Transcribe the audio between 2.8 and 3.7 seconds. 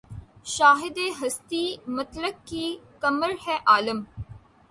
کمر ہے‘